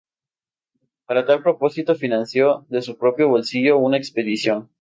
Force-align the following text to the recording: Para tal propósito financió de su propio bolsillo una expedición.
Para 1.05 1.27
tal 1.27 1.43
propósito 1.43 1.93
financió 1.93 2.65
de 2.69 2.81
su 2.81 2.97
propio 2.97 3.27
bolsillo 3.29 3.77
una 3.77 3.97
expedición. 3.97 4.67